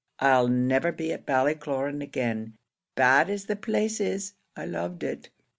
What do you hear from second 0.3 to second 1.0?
never